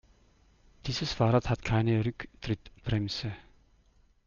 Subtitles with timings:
[0.87, 3.33] Dieses Fahrrad hat keine Rücktrittbremse.